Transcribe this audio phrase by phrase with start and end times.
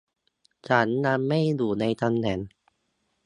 [0.67, 2.39] ฉันยังไม่อยู่ในตำแหน่ง